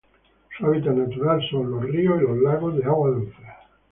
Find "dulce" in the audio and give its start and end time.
3.11-3.37